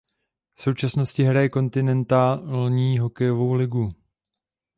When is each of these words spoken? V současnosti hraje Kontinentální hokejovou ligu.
V 0.55 0.61
současnosti 0.61 1.23
hraje 1.23 1.49
Kontinentální 1.49 2.99
hokejovou 2.99 3.53
ligu. 3.53 3.91